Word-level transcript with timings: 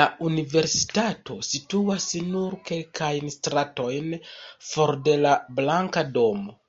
La 0.00 0.04
universitato 0.30 1.38
situas 1.52 2.10
nur 2.34 2.58
kelkajn 2.68 3.34
stratojn 3.40 4.14
for 4.72 4.98
de 5.10 5.20
la 5.26 5.36
Blanka 5.60 6.10
Domo. 6.18 6.60